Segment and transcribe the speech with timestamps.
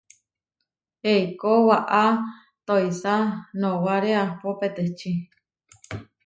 [1.11, 2.03] Eikó waʼá
[2.65, 3.13] toisá,
[3.59, 5.11] nowáre ahpó peteči.